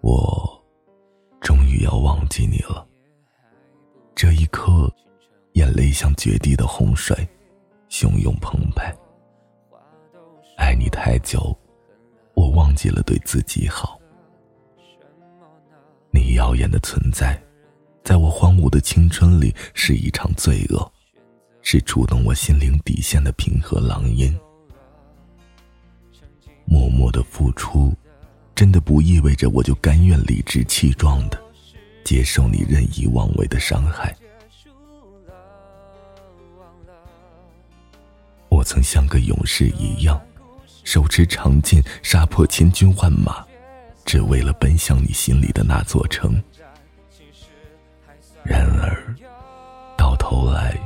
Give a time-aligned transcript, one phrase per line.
[0.00, 0.64] 我
[1.40, 2.86] 终于要忘记你了。
[4.14, 4.92] 这一刻，
[5.52, 7.16] 眼泪像决堤的洪水，
[7.88, 8.94] 汹涌澎湃。
[10.56, 11.56] 爱你太久，
[12.34, 13.98] 我忘记了对自己好。
[16.10, 17.40] 你耀眼的存在，
[18.02, 20.92] 在我荒芜的青春里是一场罪恶，
[21.62, 24.36] 是触动我心灵底线的平和狼烟。
[26.66, 27.94] 默默的付出。
[28.58, 31.40] 真的不意味着我就甘愿理直气壮的
[32.02, 34.12] 接受你任意妄为的伤害。
[38.48, 40.20] 我曾像个勇士一样，
[40.82, 43.46] 手持长剑杀破千军万马，
[44.04, 46.42] 只为了奔向你心里的那座城。
[48.42, 49.14] 然而，
[49.96, 50.76] 到头来，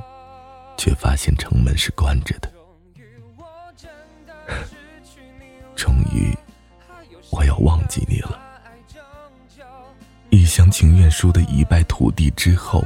[0.76, 2.51] 却发现城门是关着的。
[7.62, 8.38] 忘记你了。
[10.30, 12.82] 一厢情愿输得一败涂地之后，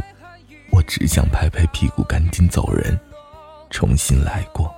[0.70, 2.98] 我只想拍拍屁股赶紧走人，
[3.70, 4.74] 重新来过。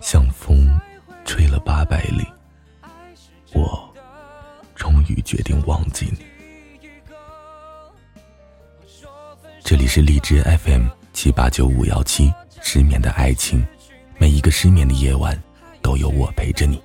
[0.00, 0.80] 像风
[1.24, 2.26] 吹了八百里，
[3.54, 3.94] 我
[4.74, 6.26] 终于决定忘记你。
[9.62, 13.64] 这里是荔枝 FM 七八九五幺七，失眠的爱情，
[14.18, 15.40] 每一个失眠的夜晚，
[15.80, 16.82] 都有我陪着你。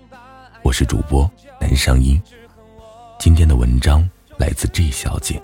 [0.68, 2.22] 我是主播南商英，
[3.18, 5.42] 今天的文章来自 J 小姐。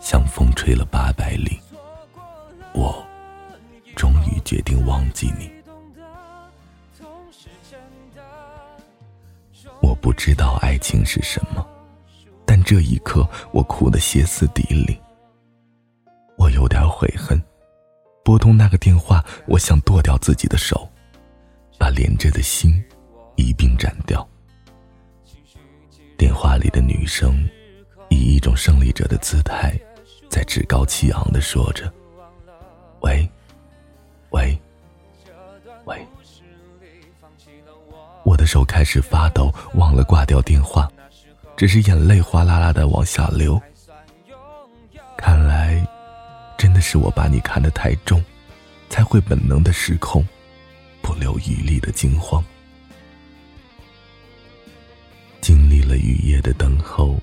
[0.00, 1.60] 像风吹了八百里，
[2.72, 3.04] 我
[3.94, 5.50] 终于决定忘记你。
[9.82, 11.68] 我不知道爱情是什么，
[12.46, 14.98] 但这一刻我哭得歇斯底里。
[16.38, 17.38] 我有点悔恨，
[18.24, 20.88] 拨通那个电话，我想剁掉自己的手，
[21.78, 22.82] 把连着的心。
[23.36, 24.26] 一并斩掉。
[26.16, 27.48] 电话里的女生
[28.08, 29.78] 以一种胜利者的姿态，
[30.28, 31.92] 在趾高气昂的说着
[33.02, 33.28] ：“喂，
[34.30, 34.58] 喂，
[35.84, 36.06] 喂。”
[38.24, 40.90] 我的手开始发抖，忘了挂掉电话，
[41.56, 43.60] 只是眼泪哗啦啦的往下流。
[45.16, 45.86] 看来，
[46.56, 48.24] 真的是我把你看得太重，
[48.88, 50.26] 才会本能的失控，
[51.02, 52.42] 不留余力的惊慌。
[55.44, 57.20] 经历了雨夜的等候，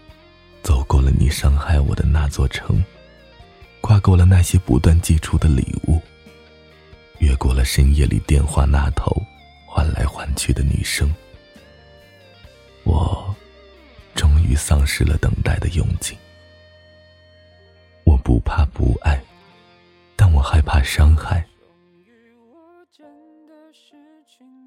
[0.62, 2.80] 走过了你伤害我的那座城，
[3.82, 6.00] 跨过了那些不断寄出的礼物，
[7.18, 9.12] 越过了深夜里电话那头
[9.66, 11.12] 换来换去的女生，
[12.84, 13.36] 我
[14.14, 16.16] 终于丧失了等待的勇气。
[18.04, 19.20] 我不怕不爱，
[20.16, 21.44] 但我害怕伤害。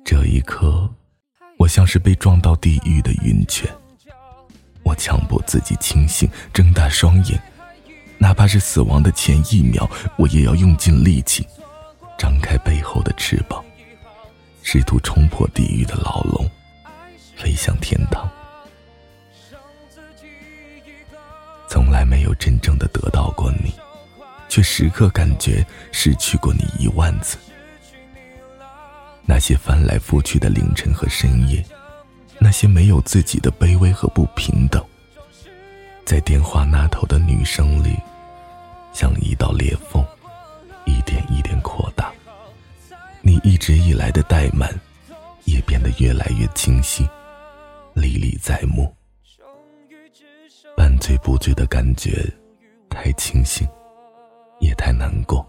[0.04, 0.92] 这一刻。
[1.56, 3.70] 我像是被撞到地狱的晕泉，
[4.82, 7.40] 我强迫自己清醒，睁大双眼，
[8.18, 11.46] 哪怕是死亡的前一秒，我也要用尽力气，
[12.18, 13.64] 张开背后的翅膀，
[14.62, 16.50] 试图冲破地狱的牢笼，
[17.36, 18.28] 飞向天堂。
[21.68, 23.72] 从来没有真正的得到过你，
[24.48, 27.38] 却时刻感觉失去过你一万次。
[29.26, 31.64] 那些翻来覆去的凌晨和深夜，
[32.38, 34.84] 那些没有自己的卑微和不平等，
[36.04, 37.96] 在电话那头的女声里，
[38.92, 40.04] 像一道裂缝，
[40.84, 42.12] 一点一点扩大。
[43.22, 44.68] 你一直以来的怠慢，
[45.46, 47.08] 也变得越来越清晰，
[47.94, 48.94] 历历在目。
[50.76, 52.30] 半醉不醉的感觉，
[52.90, 53.66] 太清醒，
[54.60, 55.48] 也太难过。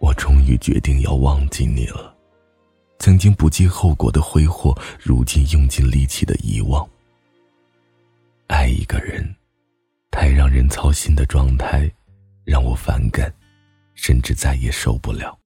[0.00, 2.16] 我终于决定要忘记你了，
[2.98, 6.88] 曾经不计后果的挥霍，如今用尽力气的遗忘。
[8.46, 9.36] 爱一个人，
[10.10, 11.88] 太让人操心的状态，
[12.44, 13.32] 让我反感，
[13.94, 15.38] 甚至再也受不了。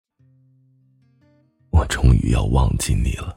[1.70, 3.36] 我终于要忘记你了，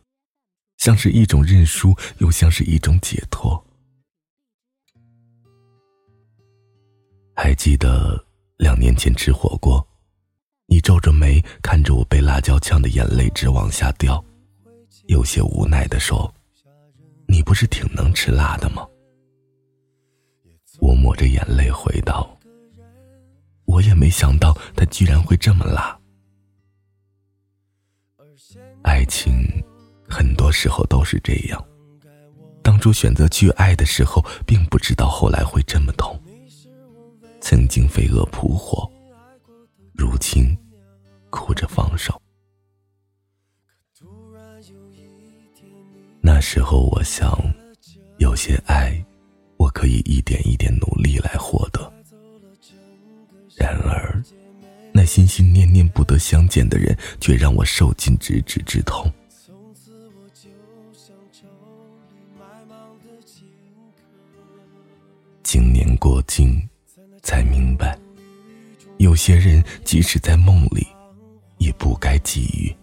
[0.77, 3.61] 像是一种认输，又像是一种解脱。
[7.35, 8.23] 还记得
[8.57, 9.85] 两年前吃火锅。
[10.69, 14.21] 你皱着眉看着我被辣椒呛的眼泪直往下掉，
[15.07, 16.31] 有些无奈的说
[17.25, 18.85] ：“你不是挺能吃辣的吗？”
[20.79, 22.37] 我抹着眼泪回道
[23.65, 25.97] ：“我也没想到他居然会这么辣。”
[28.83, 29.33] 爱情
[30.07, 31.65] 很多时候都是这样，
[32.61, 36.21] 当初选择去爱的时候，并不知道后来会这么痛。
[37.39, 38.91] 曾经飞蛾扑火。
[39.97, 40.55] 如今
[41.31, 42.21] 哭着放手。
[46.21, 47.35] 那时候我想
[48.19, 49.03] 有些爱
[49.57, 51.91] 我可以一点一点努力来获得。
[53.55, 54.21] 然而
[54.93, 59.11] 那心心念念不得相见的人却让我受尽指指之痛。
[65.43, 66.61] 经年过尽
[67.23, 67.97] 才明白
[68.97, 70.85] 有些人即使在梦里，
[71.57, 72.75] 也不该给予。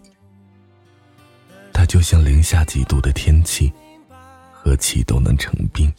[1.73, 3.71] 他就像零下几度的天气，
[4.51, 5.91] 何其都能成冰。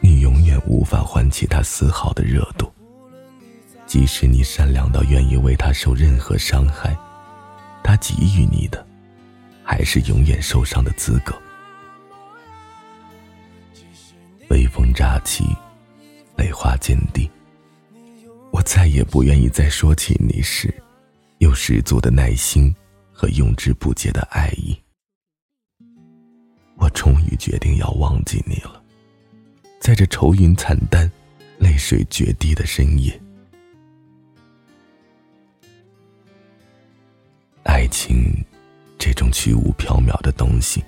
[0.00, 2.72] 你永远无法唤起他丝毫的热度。
[3.86, 6.96] 即使你善良到愿意为他受任何伤害，
[7.82, 8.86] 他给予你的，
[9.64, 11.34] 还是永远受伤的资格。
[14.48, 15.44] 微风乍起，
[16.36, 17.28] 泪花见地。
[18.62, 20.72] 再也不愿意再说起你时，
[21.38, 22.74] 有十足的耐心
[23.12, 24.76] 和用之不竭的爱意。
[26.76, 28.82] 我终于决定要忘记你了，
[29.80, 31.10] 在这愁云惨淡、
[31.58, 33.20] 泪水决堤的深夜。
[37.64, 38.32] 爱情，
[38.98, 40.82] 这种虚无缥缈的东西，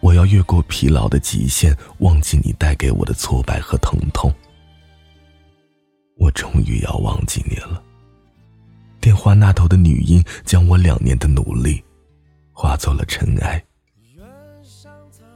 [0.00, 4.32] 我要越过疲劳的极限，忘记你带给我的挫败和疼痛。
[6.16, 7.82] 我终于要忘记你了。
[9.00, 11.82] 电话那头的女音，将我两年的努力，
[12.52, 13.62] 化作了尘埃。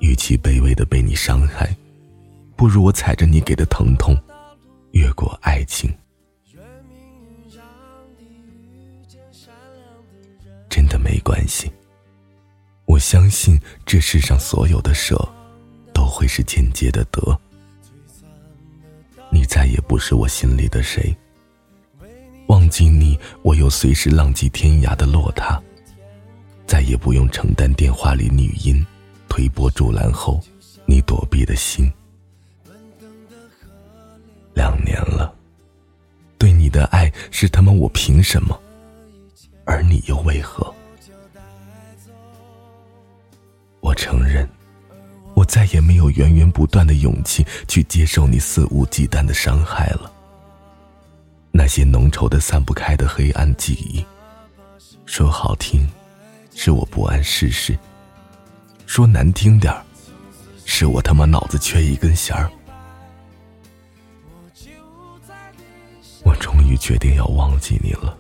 [0.01, 1.77] 与其卑微的被你伤害，
[2.57, 4.17] 不如我踩着你给的疼痛，
[4.93, 5.91] 越过爱情。
[10.71, 11.71] 真的没关系。
[12.87, 15.17] 我相信这世上所有的舍，
[15.93, 17.39] 都会是间接的得。
[19.49, 21.17] 再也不是我心里的谁。
[22.49, 25.61] 忘记你，我又随时浪迹天涯的落塌，
[26.67, 28.87] 再也不用承担电话里女音
[29.27, 30.39] 推波助澜后
[30.87, 31.91] 你躲避的心。
[34.55, 35.35] 两年了，
[36.37, 38.59] 对你的爱是他妈我凭什么？
[39.65, 40.75] 而你又为何？
[43.81, 44.49] 我承认，
[45.49, 50.13] 再也没有源源不断的勇气去接受你肆无忌惮的伤害了。
[51.51, 54.05] 那些浓稠的、散不开的黑暗记忆，
[55.07, 55.89] 说好听，
[56.55, 57.75] 是我不谙世事；
[58.87, 59.75] 说难听点，
[60.67, 62.49] 是我他妈脑子缺一根弦儿。
[66.25, 68.17] 我终于决定要忘记你了。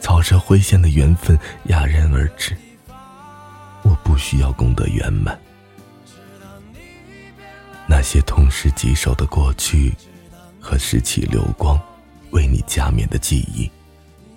[0.00, 2.56] 草蛇灰线的缘分戛然而止，
[3.82, 5.38] 我不需要功德圆满。
[7.94, 9.94] 那些痛失棘手的过去，
[10.58, 11.78] 和拾起流光
[12.30, 13.70] 为你加冕的记忆，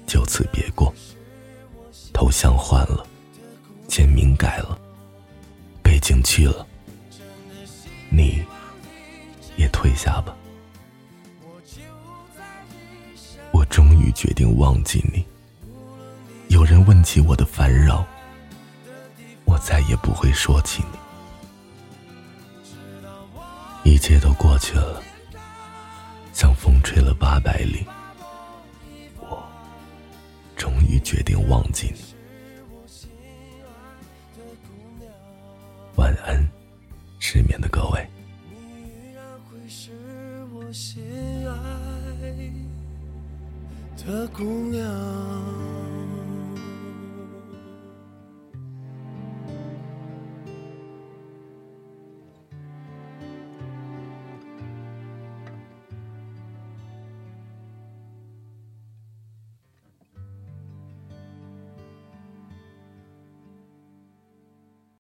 [0.06, 0.94] 就此别过。
[2.12, 3.08] 头像换了，
[3.88, 4.78] 签名改了，
[5.82, 6.68] 背景去了，
[8.10, 8.44] 你
[9.56, 10.36] 也退下吧。
[13.54, 15.26] 我终于决定忘记你。
[16.50, 18.06] 有人问起我的烦扰，
[19.46, 21.05] 我再也不会说起你。
[23.96, 25.02] 一切都过去了，
[26.34, 27.88] 像风吹了八百里，
[29.22, 29.42] 我
[30.58, 32.15] 终于决定忘记你。